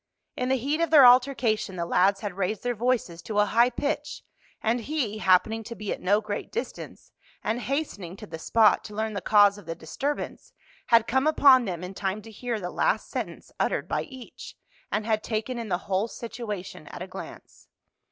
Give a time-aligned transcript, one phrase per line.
[0.35, 3.69] In the heat of their altercation the lads had raised their voices to a high
[3.69, 4.23] pitch,
[4.59, 7.11] and he, happening to be at no great distance,
[7.43, 10.53] and hastening to the spot to learn the cause of the disturbance,
[10.87, 14.55] had come upon them in time to hear the last sentence uttered by each,
[14.91, 17.67] and had taken in the whole situation at a glance.